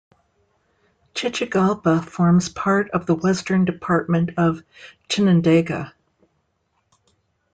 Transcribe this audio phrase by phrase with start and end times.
[1.13, 4.63] Chichigalpa forms part of the Western department of
[5.09, 5.93] Chinandega.